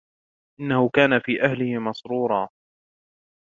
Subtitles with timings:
[0.61, 2.49] إِنَّهُ كَانَ فِي أَهْلِهِ مَسْرُورًا